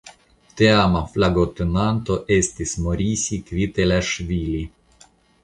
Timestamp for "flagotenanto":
1.17-2.17